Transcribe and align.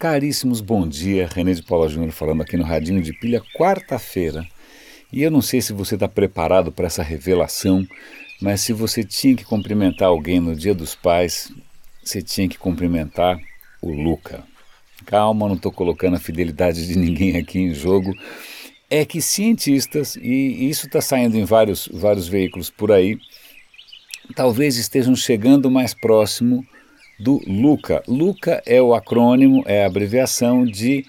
Caríssimos, 0.00 0.62
bom 0.62 0.88
dia. 0.88 1.28
René 1.30 1.52
de 1.52 1.62
Paula 1.62 1.86
Júnior 1.86 2.10
falando 2.10 2.40
aqui 2.40 2.56
no 2.56 2.64
Radinho 2.64 3.02
de 3.02 3.12
Pilha, 3.12 3.42
quarta-feira. 3.54 4.46
E 5.12 5.22
eu 5.22 5.30
não 5.30 5.42
sei 5.42 5.60
se 5.60 5.74
você 5.74 5.94
está 5.94 6.08
preparado 6.08 6.72
para 6.72 6.86
essa 6.86 7.02
revelação, 7.02 7.86
mas 8.40 8.62
se 8.62 8.72
você 8.72 9.04
tinha 9.04 9.36
que 9.36 9.44
cumprimentar 9.44 10.08
alguém 10.08 10.40
no 10.40 10.56
Dia 10.56 10.74
dos 10.74 10.94
Pais, 10.94 11.52
você 12.02 12.22
tinha 12.22 12.48
que 12.48 12.56
cumprimentar 12.56 13.38
o 13.82 13.92
Luca. 13.92 14.42
Calma, 15.04 15.46
não 15.46 15.56
estou 15.56 15.70
colocando 15.70 16.16
a 16.16 16.18
fidelidade 16.18 16.86
de 16.86 16.96
ninguém 16.96 17.36
aqui 17.36 17.58
em 17.58 17.74
jogo. 17.74 18.14
É 18.88 19.04
que 19.04 19.20
cientistas, 19.20 20.16
e 20.16 20.66
isso 20.66 20.86
está 20.86 21.02
saindo 21.02 21.36
em 21.36 21.44
vários, 21.44 21.90
vários 21.92 22.26
veículos 22.26 22.70
por 22.70 22.90
aí, 22.90 23.18
talvez 24.34 24.78
estejam 24.78 25.14
chegando 25.14 25.70
mais 25.70 25.92
próximo 25.92 26.66
do 27.20 27.40
LUCA. 27.46 28.02
LUCA 28.08 28.62
é 28.64 28.80
o 28.80 28.94
acrônimo, 28.94 29.62
é 29.66 29.84
a 29.84 29.86
abreviação 29.86 30.64
de 30.64 31.04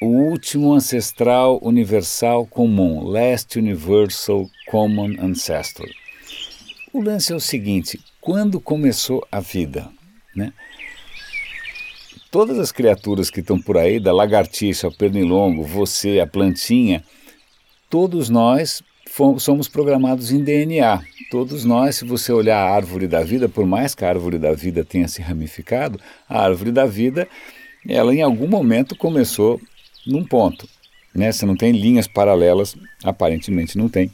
o 0.00 0.06
último 0.06 0.72
ancestral 0.72 1.58
universal 1.60 2.46
comum, 2.46 3.02
Last 3.02 3.58
Universal 3.58 4.48
Common 4.68 5.16
Ancestor. 5.20 5.88
O 6.92 7.02
lance 7.02 7.32
é 7.32 7.36
o 7.36 7.40
seguinte: 7.40 8.00
quando 8.20 8.60
começou 8.60 9.26
a 9.30 9.40
vida, 9.40 9.88
né? 10.34 10.52
Todas 12.30 12.58
as 12.58 12.70
criaturas 12.70 13.30
que 13.30 13.40
estão 13.40 13.60
por 13.60 13.76
aí, 13.78 13.98
da 13.98 14.12
lagartixa 14.12 14.86
ao 14.86 14.92
pernilongo, 14.92 15.64
você, 15.64 16.20
a 16.20 16.26
plantinha, 16.26 17.02
todos 17.88 18.28
nós 18.28 18.82
fomos, 19.08 19.42
somos 19.42 19.68
programados 19.68 20.30
em 20.30 20.42
DNA. 20.42 21.02
Todos 21.30 21.64
nós, 21.64 21.96
se 21.96 22.04
você 22.04 22.32
olhar 22.32 22.58
a 22.58 22.70
árvore 22.70 23.06
da 23.06 23.22
vida, 23.22 23.48
por 23.48 23.66
mais 23.66 23.94
que 23.94 24.04
a 24.04 24.08
árvore 24.08 24.38
da 24.38 24.52
vida 24.52 24.84
tenha 24.84 25.08
se 25.08 25.20
ramificado, 25.20 25.98
a 26.28 26.42
árvore 26.42 26.70
da 26.70 26.86
vida, 26.86 27.28
ela 27.86 28.14
em 28.14 28.22
algum 28.22 28.46
momento 28.46 28.96
começou 28.96 29.60
num 30.06 30.24
ponto. 30.24 30.68
Né? 31.14 31.32
Você 31.32 31.44
não 31.44 31.56
tem 31.56 31.72
linhas 31.72 32.06
paralelas, 32.06 32.76
aparentemente 33.02 33.76
não 33.76 33.88
tem. 33.88 34.10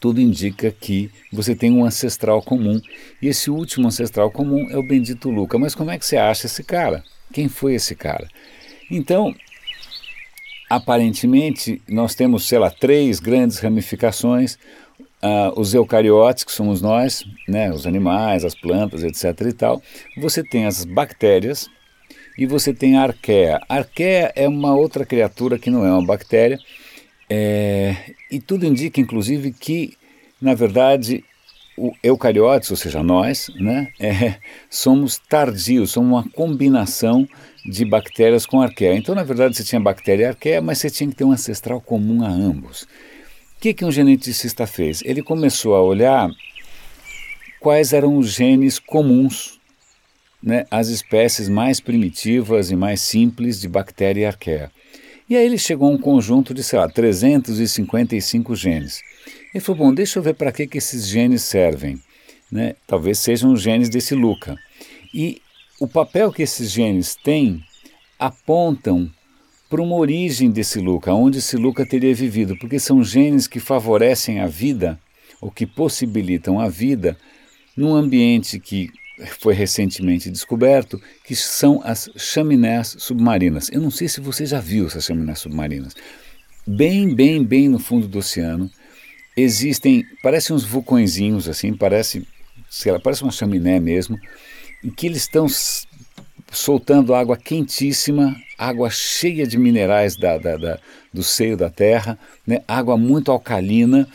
Tudo 0.00 0.20
indica 0.20 0.70
que 0.70 1.10
você 1.32 1.54
tem 1.54 1.70
um 1.70 1.84
ancestral 1.84 2.42
comum. 2.42 2.80
E 3.20 3.28
esse 3.28 3.50
último 3.50 3.88
ancestral 3.88 4.30
comum 4.30 4.68
é 4.70 4.78
o 4.78 4.86
bendito 4.86 5.30
Luca. 5.30 5.58
Mas 5.58 5.74
como 5.74 5.90
é 5.90 5.98
que 5.98 6.06
você 6.06 6.16
acha 6.16 6.46
esse 6.46 6.62
cara? 6.62 7.04
Quem 7.32 7.48
foi 7.48 7.74
esse 7.74 7.94
cara? 7.94 8.28
Então, 8.90 9.34
aparentemente, 10.74 11.80
nós 11.88 12.14
temos, 12.14 12.46
sei 12.46 12.58
lá, 12.58 12.70
três 12.70 13.20
grandes 13.20 13.58
ramificações. 13.58 14.58
Uh, 15.22 15.58
os 15.58 15.72
eucariotes, 15.72 16.44
que 16.44 16.52
somos 16.52 16.82
nós, 16.82 17.24
né, 17.48 17.72
os 17.72 17.86
animais, 17.86 18.44
as 18.44 18.54
plantas, 18.54 19.02
etc. 19.02 19.48
e 19.48 19.52
tal. 19.54 19.82
Você 20.18 20.42
tem 20.42 20.66
as 20.66 20.84
bactérias 20.84 21.66
e 22.36 22.44
você 22.44 22.74
tem 22.74 22.98
a 22.98 23.04
arqueia. 23.04 23.58
A 23.66 23.76
arqueia 23.76 24.30
é 24.36 24.46
uma 24.46 24.74
outra 24.74 25.06
criatura 25.06 25.58
que 25.58 25.70
não 25.70 25.82
é 25.82 25.90
uma 25.90 26.04
bactéria. 26.04 26.58
É, 27.30 27.96
e 28.30 28.38
tudo 28.38 28.66
indica, 28.66 29.00
inclusive, 29.00 29.50
que, 29.50 29.96
na 30.40 30.52
verdade, 30.52 31.24
o 31.76 31.92
eucariotes, 32.02 32.70
ou 32.70 32.76
seja, 32.76 33.02
nós, 33.02 33.50
né, 33.56 33.88
é, 33.98 34.36
somos 34.70 35.18
tardios, 35.18 35.92
somos 35.92 36.10
uma 36.10 36.30
combinação 36.30 37.28
de 37.64 37.84
bactérias 37.84 38.46
com 38.46 38.60
arqueia. 38.60 38.96
Então, 38.96 39.14
na 39.14 39.22
verdade, 39.22 39.56
você 39.56 39.64
tinha 39.64 39.80
bactéria 39.80 40.24
e 40.24 40.26
arqueia, 40.26 40.60
mas 40.60 40.78
você 40.78 40.90
tinha 40.90 41.08
que 41.08 41.16
ter 41.16 41.24
um 41.24 41.32
ancestral 41.32 41.80
comum 41.80 42.24
a 42.24 42.28
ambos. 42.28 42.82
O 42.82 43.60
que, 43.60 43.72
que 43.72 43.84
um 43.84 43.90
geneticista 43.90 44.66
fez? 44.66 45.02
Ele 45.04 45.22
começou 45.22 45.74
a 45.74 45.82
olhar 45.82 46.28
quais 47.60 47.92
eram 47.92 48.18
os 48.18 48.30
genes 48.32 48.78
comuns 48.78 49.58
né, 50.42 50.66
às 50.70 50.88
espécies 50.88 51.48
mais 51.48 51.80
primitivas 51.80 52.70
e 52.70 52.76
mais 52.76 53.00
simples 53.00 53.58
de 53.58 53.66
bactéria 53.66 54.20
e 54.20 54.26
arqueia. 54.26 54.70
E 55.26 55.34
aí 55.34 55.46
ele 55.46 55.56
chegou 55.56 55.88
a 55.88 55.92
um 55.92 55.98
conjunto 55.98 56.52
de, 56.52 56.62
sei 56.62 56.78
lá, 56.78 56.86
355 56.86 58.54
genes. 58.54 59.00
Ele 59.54 59.62
falou, 59.62 59.86
bom, 59.86 59.94
deixa 59.94 60.18
eu 60.18 60.22
ver 60.22 60.34
para 60.34 60.50
que, 60.50 60.66
que 60.66 60.78
esses 60.78 61.06
genes 61.06 61.42
servem. 61.42 62.02
Né? 62.50 62.74
Talvez 62.88 63.20
sejam 63.20 63.52
os 63.52 63.62
genes 63.62 63.88
desse 63.88 64.12
Luca. 64.12 64.58
E 65.14 65.40
o 65.80 65.86
papel 65.86 66.32
que 66.32 66.42
esses 66.42 66.70
genes 66.70 67.14
têm 67.14 67.62
apontam 68.18 69.08
para 69.70 69.80
uma 69.80 69.94
origem 69.94 70.50
desse 70.50 70.80
Luca, 70.80 71.12
onde 71.12 71.38
esse 71.38 71.56
Luca 71.56 71.86
teria 71.86 72.14
vivido, 72.14 72.56
porque 72.56 72.78
são 72.78 73.02
genes 73.02 73.46
que 73.46 73.60
favorecem 73.60 74.40
a 74.40 74.46
vida, 74.46 74.98
ou 75.40 75.50
que 75.50 75.66
possibilitam 75.66 76.60
a 76.60 76.68
vida, 76.68 77.16
num 77.76 77.94
ambiente 77.94 78.58
que 78.58 78.90
foi 79.38 79.54
recentemente 79.54 80.30
descoberto, 80.30 81.00
que 81.24 81.36
são 81.36 81.80
as 81.84 82.10
chaminés 82.16 82.96
submarinas. 82.98 83.70
Eu 83.70 83.80
não 83.80 83.90
sei 83.90 84.08
se 84.08 84.20
você 84.20 84.46
já 84.46 84.60
viu 84.60 84.86
essas 84.86 85.04
chaminés 85.04 85.38
submarinas. 85.38 85.94
Bem, 86.66 87.14
bem, 87.14 87.44
bem 87.44 87.68
no 87.68 87.78
fundo 87.78 88.08
do 88.08 88.18
oceano, 88.18 88.70
existem, 89.36 90.04
parecem 90.22 90.54
uns 90.54 90.64
vulcõezinhos 90.64 91.48
assim, 91.48 91.74
parece, 91.74 92.26
sei 92.68 92.92
lá, 92.92 93.00
parece 93.00 93.22
uma 93.22 93.32
chaminé 93.32 93.80
mesmo, 93.80 94.18
em 94.82 94.90
que 94.90 95.06
eles 95.06 95.22
estão 95.22 95.46
soltando 96.52 97.14
água 97.14 97.36
quentíssima, 97.36 98.36
água 98.56 98.90
cheia 98.90 99.46
de 99.46 99.58
minerais 99.58 100.16
da, 100.16 100.38
da, 100.38 100.56
da 100.56 100.78
do 101.12 101.22
seio 101.22 101.56
da 101.56 101.70
terra, 101.70 102.18
né, 102.44 102.60
água 102.66 102.96
muito 102.96 103.30
alcalina, 103.30 104.08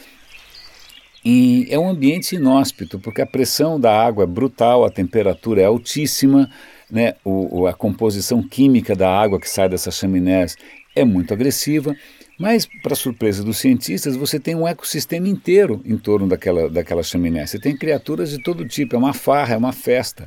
e 1.23 1.67
é 1.69 1.77
um 1.77 1.89
ambiente 1.89 2.35
inóspito, 2.35 2.99
porque 2.99 3.21
a 3.21 3.25
pressão 3.25 3.79
da 3.79 3.93
água 3.93 4.23
é 4.23 4.27
brutal, 4.27 4.85
a 4.85 4.89
temperatura 4.89 5.61
é 5.61 5.65
altíssima, 5.65 6.49
né, 6.89 7.15
o, 7.23 7.67
a 7.67 7.73
composição 7.73 8.41
química 8.41 8.95
da 8.95 9.09
água 9.09 9.39
que 9.39 9.49
sai 9.49 9.69
dessas 9.69 9.95
chaminés 9.95 10.57
é 10.95 11.05
muito 11.05 11.33
agressiva, 11.33 11.95
mas, 12.39 12.65
para 12.81 12.95
surpresa 12.95 13.43
dos 13.43 13.57
cientistas, 13.57 14.15
você 14.15 14.39
tem 14.39 14.55
um 14.55 14.65
ecossistema 14.65 15.27
inteiro 15.27 15.81
em 15.83 15.97
torno 15.97 16.25
daquela, 16.25 16.69
daquela 16.69 17.03
chaminé. 17.03 17.45
Você 17.45 17.59
tem 17.59 17.75
criaturas 17.75 18.29
de 18.29 18.41
todo 18.41 18.65
tipo, 18.65 18.95
é 18.95 18.97
uma 18.97 19.13
farra, 19.13 19.55
é 19.55 19.57
uma 19.57 19.73
festa. 19.73 20.23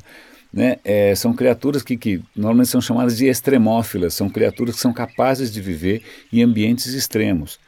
Né? 0.53 0.77
É, 0.85 1.15
são 1.15 1.33
criaturas 1.33 1.81
que, 1.81 1.97
que 1.97 2.21
normalmente 2.35 2.69
são 2.69 2.79
chamadas 2.79 3.17
de 3.17 3.25
extremófilas, 3.25 4.13
são 4.13 4.29
criaturas 4.29 4.75
que 4.75 4.81
são 4.81 4.93
capazes 4.93 5.51
de 5.51 5.59
viver 5.59 6.03
em 6.31 6.43
ambientes 6.43 6.93
extremos. 6.93 7.59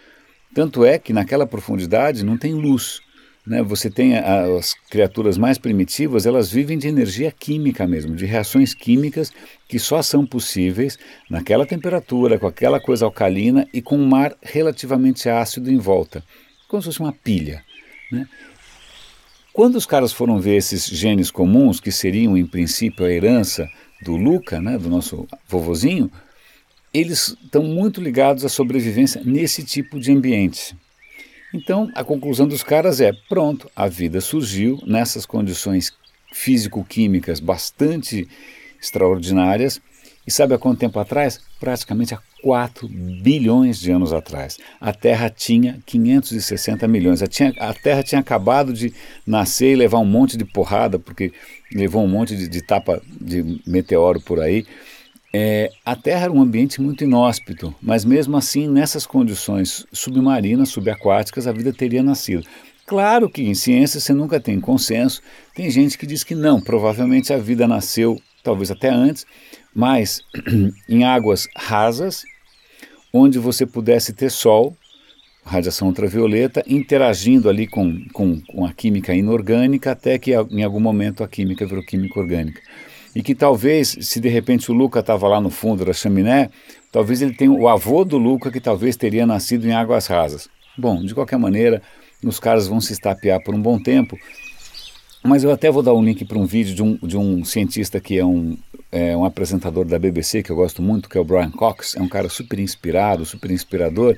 Tanto 0.54 0.86
é 0.86 1.00
que 1.00 1.12
naquela 1.12 1.48
profundidade 1.48 2.24
não 2.24 2.38
tem 2.38 2.54
luz. 2.54 3.02
Né? 3.46 3.62
Você 3.62 3.90
tem 3.90 4.18
a, 4.18 4.44
as 4.58 4.74
criaturas 4.90 5.38
mais 5.38 5.58
primitivas, 5.58 6.26
elas 6.26 6.52
vivem 6.52 6.78
de 6.78 6.88
energia 6.88 7.32
química 7.32 7.86
mesmo, 7.86 8.16
de 8.16 8.26
reações 8.26 8.74
químicas 8.74 9.32
que 9.68 9.78
só 9.78 10.02
são 10.02 10.26
possíveis 10.26 10.98
naquela 11.30 11.66
temperatura, 11.66 12.40
com 12.40 12.48
aquela 12.48 12.80
coisa 12.80 13.06
alcalina 13.06 13.68
e 13.74 13.82
com 13.82 13.98
um 13.98 14.08
mar 14.08 14.36
relativamente 14.42 15.30
ácido 15.30 15.72
em 15.72 15.78
volta, 15.78 16.24
como 16.68 16.82
se 16.82 16.88
fosse 16.88 17.00
uma 17.00 17.14
pilha. 17.14 17.64
Né? 18.12 18.28
Quando 19.54 19.76
os 19.76 19.86
caras 19.86 20.12
foram 20.12 20.40
ver 20.40 20.58
esses 20.58 20.86
genes 20.86 21.32
comuns, 21.32 21.80
que 21.80 21.92
seriam 21.92 22.38
em 22.38 22.46
princípio 22.46 23.06
a 23.06 23.12
herança 23.12 23.70
do 24.04 24.18
Luca, 24.18 24.60
né, 24.60 24.78
do 24.78 24.90
nosso 24.90 25.26
vovozinho, 25.48 26.12
eles 26.94 27.38
estão 27.44 27.64
muito 27.64 28.02
ligados 28.02 28.44
à 28.44 28.50
sobrevivência 28.50 29.22
nesse 29.24 29.64
tipo 29.64 30.00
de 30.00 30.12
ambiente. 30.12 30.76
Então, 31.56 31.90
a 31.96 32.04
conclusão 32.04 32.46
dos 32.46 32.62
caras 32.62 33.00
é: 33.00 33.14
pronto, 33.30 33.72
a 33.74 33.88
vida 33.88 34.20
surgiu 34.20 34.78
nessas 34.86 35.26
condições 35.26 35.94
físico-químicas 36.34 37.40
bastante 37.40 38.28
extraordinárias. 38.80 39.80
E 40.28 40.32
sabe 40.32 40.54
há 40.54 40.58
quanto 40.58 40.80
tempo 40.80 41.00
atrás? 41.00 41.40
Praticamente 41.58 42.14
há 42.14 42.20
4 42.44 42.90
bilhões 42.90 43.80
de 43.80 43.90
anos 43.90 44.12
atrás. 44.12 44.58
A 44.82 44.92
Terra 44.92 45.30
tinha 45.30 45.80
560 45.86 46.86
milhões. 46.90 47.22
A, 47.22 47.28
tinha, 47.28 47.54
a 47.58 47.74
Terra 47.74 48.04
tinha 48.04 48.20
acabado 48.20 48.74
de 48.74 48.94
nascer 49.26 49.72
e 49.72 49.76
levar 49.78 50.00
um 50.00 50.06
monte 50.06 50.36
de 50.36 50.44
porrada, 50.44 51.00
porque 51.00 51.32
levou 51.74 52.04
um 52.04 52.08
monte 52.08 52.36
de, 52.36 52.50
de 52.50 52.62
tapa 52.62 53.02
de 53.22 53.62
meteoro 53.66 54.20
por 54.20 54.41
aí. 54.41 54.66
É, 55.37 55.70
a 55.84 55.97
Terra 55.97 56.23
era 56.23 56.32
um 56.32 56.41
ambiente 56.41 56.82
muito 56.82 57.03
inóspito, 57.03 57.76
mas 57.82 58.05
mesmo 58.05 58.37
assim, 58.37 58.70
nessas 58.70 59.05
condições 59.05 59.85
submarinas, 59.91 60.70
subaquáticas, 60.70 61.46
a 61.46 61.52
vida 61.52 61.73
teria 61.73 62.02
nascido. 62.02 62.47
Claro 62.85 63.29
que 63.29 63.41
em 63.41 63.53
ciência 63.53 63.99
você 63.99 64.14
nunca 64.14 64.40
tem 64.40 64.61
consenso, 64.61 65.22
tem 65.53 65.70
gente 65.70 65.97
que 65.97 66.08
diz 66.08 66.23
que 66.23 66.34
não, 66.34 66.61
provavelmente 66.61 67.34
a 67.34 67.37
vida 67.37 67.67
nasceu 67.67 68.17
talvez 68.41 68.72
até 68.72 68.87
antes, 68.87 69.26
mas 69.76 70.22
em 70.87 71.03
águas 71.03 71.49
rasas, 71.53 72.23
onde 73.11 73.38
você 73.38 73.66
pudesse 73.66 74.14
ter 74.14 74.31
sol, 74.31 74.73
radiação 75.43 75.90
ultravioleta, 75.90 76.64
interagindo 76.66 77.49
ali 77.49 77.67
com, 77.67 78.08
com, 78.14 78.40
com 78.40 78.66
a 78.66 78.72
química 78.72 79.14
inorgânica, 79.14 79.91
até 79.91 80.17
que 80.17 80.31
em 80.31 80.64
algum 80.64 80.79
momento 80.79 81.26
a 81.26 81.28
química 81.28 81.66
virou 81.66 81.84
química 81.84 82.17
orgânica 82.22 82.61
e 83.16 83.23
que 83.23 83.34
talvez, 83.34 83.97
se 84.02 84.20
de 84.20 84.28
repente 84.28 84.70
o 84.70 84.73
Luca 84.73 85.00
estava 85.00 85.28
lá 85.28 85.40
no 85.40 85.50
fundo 85.50 85.85
da 85.85 85.94
chaminé, 85.94 86.50
talvez 86.91 87.22
ele 87.22 87.34
tenha 87.34 87.52
o 87.52 87.67
avô 87.70 88.03
do 88.03 88.17
Luca 88.17 88.52
que 88.52 88.59
talvez 88.59 88.97
teria 88.97 89.26
nascido 89.26 89.66
em 89.66 89.72
águas 89.72 90.08
rasas. 90.08 90.50
Bom, 90.78 91.02
de 91.02 91.16
qualquer 91.16 91.40
maneira, 91.40 91.82
os 92.22 92.40
caras 92.40 92.67
vão 92.67 92.82
se 92.82 92.91
estapear 92.91 93.41
por 93.41 93.56
um 93.56 93.62
bom 93.62 93.79
tempo, 93.79 94.17
mas 95.23 95.44
eu 95.44 95.52
até 95.52 95.72
vou 95.72 95.82
dar 95.82 95.94
um 95.94 96.03
link 96.03 96.26
para 96.26 96.38
um 96.38 96.46
vídeo 96.46 96.76
de 96.76 96.84
um, 96.84 96.97
de 96.97 97.17
um 97.17 97.46
cientista 97.46 98.00
que 98.02 98.17
é 98.17 98.26
um 98.26 98.58
é, 98.91 99.16
um 99.16 99.26
apresentador 99.26 99.84
da 99.84 100.00
BBC 100.00 100.41
que 100.41 100.52
eu 100.52 100.56
gosto 100.56 100.82
muito, 100.82 101.09
que 101.09 101.17
é 101.17 101.22
o 101.22 101.26
Brian 101.26 101.52
Cox, 101.52 101.96
é 101.96 102.02
um 102.02 102.08
cara 102.08 102.29
super 102.29 102.59
inspirado, 102.59 103.26
super 103.26 103.52
inspirador, 103.52 104.16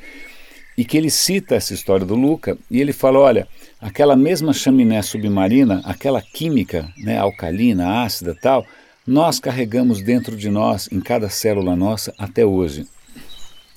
e 0.78 0.86
que 0.86 0.96
ele 0.96 1.10
cita 1.10 1.56
essa 1.56 1.74
história 1.74 2.06
do 2.06 2.14
Luca 2.14 2.56
e 2.70 2.80
ele 2.80 2.94
fala, 2.94 3.18
olha, 3.18 3.48
aquela 3.82 4.16
mesma 4.16 4.54
chaminé 4.54 5.02
submarina, 5.02 5.82
aquela 5.84 6.22
química, 6.22 6.88
né, 6.98 7.18
alcalina, 7.18 8.04
ácida, 8.04 8.38
tal, 8.40 8.64
nós 9.08 9.40
carregamos 9.40 10.02
dentro 10.02 10.36
de 10.36 10.50
nós, 10.50 10.90
em 10.92 11.00
cada 11.00 11.30
célula 11.30 11.76
nossa, 11.78 12.14
até 12.18 12.46
hoje. 12.46 12.86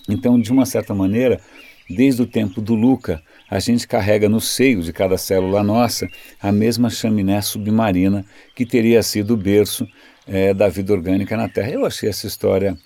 Então, 0.09 0.41
de 0.41 0.51
uma 0.51 0.67
certa 0.67 0.93
maneira, 0.93 1.41
desde 1.89 2.21
o 2.23 2.27
tempo 2.27 2.61
do 2.61 2.75
Luca, 2.75 3.23
a 3.49 3.61
gente 3.61 3.87
carrega 3.87 4.29
no 4.29 4.41
seio 4.41 4.83
de 4.83 4.93
cada 4.93 5.17
célula 5.17 5.63
nossa 5.63 6.09
a 6.43 6.51
mesma 6.51 6.91
chaminé 6.91 7.41
submarina 7.41 8.25
que 8.57 8.67
teria 8.67 9.03
sido 9.05 9.35
o 9.35 9.37
berço 9.37 9.87
é, 10.27 10.53
da 10.53 10.69
vida 10.69 10.93
orgânica 10.93 11.37
na 11.37 11.49
Terra. 11.49 11.71
Eu 11.71 11.87
achei 11.87 12.09
essa 12.09 12.27
história 12.27 12.77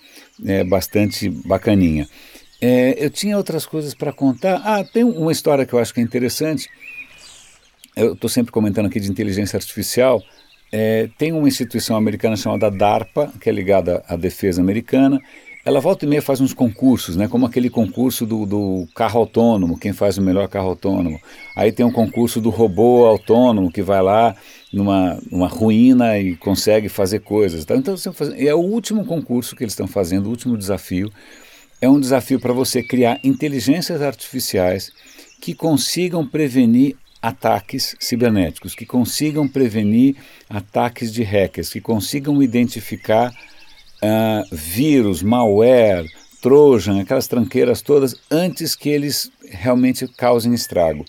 é, 0.45 0.63
bastante 0.63 1.29
bacaninha. 1.29 2.07
É, 2.61 3.03
eu 3.03 3.09
tinha 3.09 3.37
outras 3.37 3.65
coisas 3.65 3.93
para 3.93 4.13
contar. 4.13 4.61
Ah, 4.63 4.83
tem 4.83 5.03
uma 5.03 5.31
história 5.31 5.65
que 5.65 5.73
eu 5.73 5.79
acho 5.79 5.93
que 5.93 5.99
é 5.99 6.03
interessante. 6.03 6.69
Eu 7.95 8.13
estou 8.13 8.29
sempre 8.29 8.51
comentando 8.51 8.87
aqui 8.87 8.99
de 8.99 9.09
inteligência 9.09 9.57
artificial. 9.57 10.21
É, 10.71 11.09
tem 11.17 11.31
uma 11.31 11.47
instituição 11.47 11.95
americana 11.95 12.35
chamada 12.35 12.69
DARPA, 12.69 13.31
que 13.39 13.49
é 13.49 13.53
ligada 13.53 14.03
à 14.07 14.15
defesa 14.15 14.61
americana, 14.61 15.21
ela 15.65 15.79
volta 15.79 16.05
e 16.05 16.07
meia 16.07 16.21
faz 16.21 16.39
uns 16.39 16.53
concursos, 16.53 17.15
né? 17.15 17.27
Como 17.27 17.43
aquele 17.43 17.71
concurso 17.71 18.23
do, 18.23 18.45
do, 18.45 18.87
carro 18.93 19.19
autônomo, 19.19 19.79
quem 19.79 19.91
faz 19.93 20.15
o 20.15 20.21
melhor 20.21 20.47
carro 20.47 20.69
autônomo. 20.69 21.19
Aí 21.55 21.71
tem 21.71 21.83
um 21.83 21.91
concurso 21.91 22.39
do 22.39 22.51
robô 22.51 23.05
autônomo 23.07 23.71
que 23.71 23.81
vai 23.81 23.99
lá 23.99 24.35
numa, 24.71 25.17
numa 25.31 25.47
ruína 25.47 26.19
e 26.19 26.35
consegue 26.35 26.87
fazer 26.87 27.19
coisas. 27.21 27.63
Então, 27.63 27.77
então 27.77 27.95
é 28.37 28.53
o 28.53 28.59
último 28.59 29.03
concurso 29.05 29.55
que 29.55 29.63
eles 29.63 29.73
estão 29.73 29.87
fazendo, 29.87 30.27
o 30.27 30.29
último 30.29 30.55
desafio. 30.55 31.11
É 31.81 31.89
um 31.89 31.99
desafio 31.99 32.39
para 32.39 32.53
você 32.53 32.83
criar 32.83 33.19
inteligências 33.23 34.03
artificiais 34.03 34.91
que 35.41 35.55
consigam 35.55 36.27
prevenir 36.27 36.95
ataques 37.25 37.95
cibernéticos, 37.99 38.75
que 38.75 38.85
consigam 38.85 39.47
prevenir 39.47 40.15
ataques 40.47 41.11
de 41.11 41.23
hackers, 41.23 41.71
que 41.71 41.81
consigam 41.81 42.41
identificar 42.43 43.31
uh, 43.31 44.55
vírus, 44.55 45.23
malware, 45.23 46.05
trojan, 46.39 47.01
aquelas 47.01 47.27
tranqueiras 47.27 47.81
todas, 47.81 48.13
antes 48.29 48.75
que 48.75 48.89
eles 48.89 49.31
realmente 49.49 50.07
causem 50.07 50.53
estrago. 50.53 51.03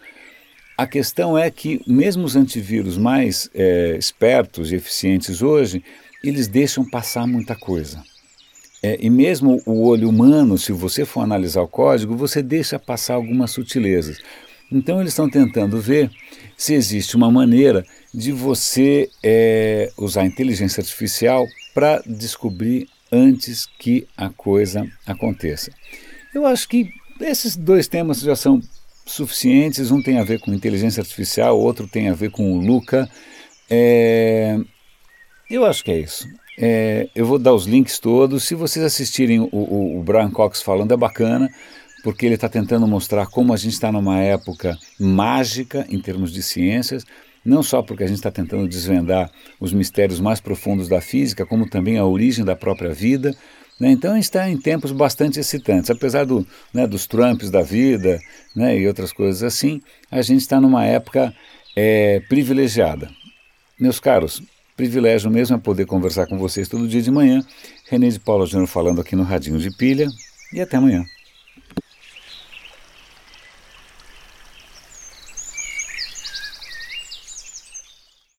A 0.78 0.86
questão 0.86 1.36
é 1.36 1.50
que, 1.50 1.82
mesmo 1.86 2.24
os 2.24 2.34
antivírus 2.34 2.96
mais 2.96 3.50
é, 3.54 3.96
espertos 3.98 4.72
e 4.72 4.76
eficientes 4.76 5.42
hoje, 5.42 5.82
eles 6.24 6.48
deixam 6.48 6.82
passar 6.88 7.26
muita 7.26 7.54
coisa. 7.54 8.02
É, 8.82 8.96
e 9.00 9.10
mesmo 9.10 9.60
o 9.66 9.86
olho 9.86 10.08
humano, 10.08 10.56
se 10.56 10.72
você 10.72 11.04
for 11.04 11.20
analisar 11.20 11.62
o 11.62 11.68
código, 11.68 12.16
você 12.16 12.42
deixa 12.42 12.78
passar 12.78 13.14
algumas 13.14 13.50
sutilezas. 13.50 14.18
Então, 14.70 15.00
eles 15.00 15.12
estão 15.12 15.28
tentando 15.28 15.80
ver 15.80 16.10
se 16.56 16.74
existe 16.74 17.16
uma 17.16 17.30
maneira 17.30 17.84
de 18.12 18.32
você 18.32 19.08
é, 19.22 19.90
usar 19.96 20.22
a 20.22 20.26
inteligência 20.26 20.80
artificial 20.80 21.46
para 21.74 22.02
descobrir 22.06 22.88
antes 23.12 23.66
que 23.78 24.06
a 24.16 24.28
coisa 24.30 24.86
aconteça. 25.06 25.70
Eu 26.34 26.46
acho 26.46 26.68
que 26.68 26.90
esses 27.20 27.56
dois 27.56 27.86
temas 27.86 28.20
já 28.20 28.34
são 28.34 28.60
suficientes. 29.04 29.90
Um 29.90 30.02
tem 30.02 30.18
a 30.18 30.24
ver 30.24 30.40
com 30.40 30.52
inteligência 30.52 31.00
artificial, 31.00 31.58
outro 31.58 31.86
tem 31.86 32.08
a 32.08 32.14
ver 32.14 32.30
com 32.30 32.52
o 32.52 32.60
Luca. 32.60 33.08
É, 33.70 34.58
eu 35.48 35.64
acho 35.64 35.84
que 35.84 35.92
é 35.92 35.98
isso. 36.00 36.28
É, 36.58 37.08
eu 37.14 37.26
vou 37.26 37.38
dar 37.38 37.54
os 37.54 37.66
links 37.66 37.98
todos. 37.98 38.44
Se 38.44 38.54
vocês 38.54 38.84
assistirem 38.84 39.40
o, 39.40 39.48
o, 39.52 39.98
o 39.98 40.02
Brian 40.02 40.30
Cox 40.30 40.60
falando, 40.62 40.92
é 40.92 40.96
bacana, 40.96 41.50
porque 42.06 42.25
ele 42.25 42.37
está 42.37 42.49
tentando 42.49 42.87
mostrar 42.87 43.26
como 43.26 43.53
a 43.53 43.56
gente 43.56 43.73
está 43.73 43.91
numa 43.91 44.20
época 44.20 44.79
mágica 44.97 45.85
em 45.91 46.00
termos 46.00 46.32
de 46.32 46.41
ciências, 46.41 47.05
não 47.44 47.64
só 47.64 47.82
porque 47.82 48.05
a 48.05 48.06
gente 48.06 48.19
está 48.19 48.31
tentando 48.31 48.69
desvendar 48.69 49.29
os 49.58 49.73
mistérios 49.73 50.20
mais 50.20 50.38
profundos 50.38 50.87
da 50.88 51.00
física, 51.00 51.44
como 51.44 51.69
também 51.69 51.99
a 51.99 52.05
origem 52.05 52.44
da 52.44 52.55
própria 52.55 52.94
vida. 52.94 53.35
Né? 53.81 53.91
Então 53.91 54.17
está 54.17 54.49
em 54.49 54.56
tempos 54.56 54.93
bastante 54.93 55.41
excitantes, 55.41 55.91
apesar 55.91 56.25
do, 56.25 56.47
né, 56.73 56.87
dos 56.87 57.08
Trumps 57.08 57.50
da 57.50 57.62
vida 57.62 58.20
né, 58.55 58.79
e 58.79 58.87
outras 58.87 59.12
coisas 59.12 59.43
assim, 59.43 59.82
a 60.09 60.23
gente 60.23 60.43
está 60.43 60.61
numa 60.61 60.85
época 60.85 61.35
é, 61.75 62.20
privilegiada. 62.29 63.11
Meus 63.81 63.99
caros, 63.99 64.41
privilégio 64.76 65.29
mesmo 65.29 65.56
é 65.56 65.59
poder 65.59 65.87
conversar 65.87 66.29
com 66.29 66.38
vocês 66.38 66.69
todo 66.69 66.87
dia 66.87 67.02
de 67.02 67.11
manhã. 67.11 67.44
René 67.91 68.11
de 68.11 68.20
Paula 68.20 68.47
Júnior 68.47 68.69
falando 68.69 69.00
aqui 69.00 69.17
no 69.17 69.25
Radinho 69.25 69.59
de 69.59 69.76
Pilha 69.76 70.06
e 70.52 70.61
até 70.61 70.76
amanhã. 70.76 71.05